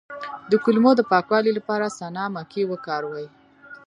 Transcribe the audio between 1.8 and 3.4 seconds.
سنا مکی وکاروئ